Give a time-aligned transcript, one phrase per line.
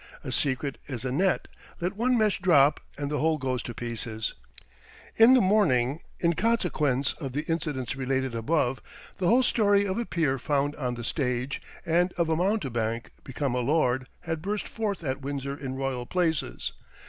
[0.23, 1.47] A secret is a net;
[1.79, 4.33] let one mesh drop, and the whole goes to pieces.
[5.15, 8.81] In the morning, in consequence of the incidents related above,
[9.19, 13.53] the whole story of a peer found on the stage, and of a mountebank become
[13.53, 16.71] a lord, had burst forth at Windsor in Royal places.